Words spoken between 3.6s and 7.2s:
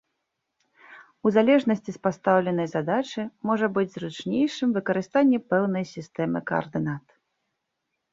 быць зручнейшым выкарыстанне пэўнай сістэмы каардынат.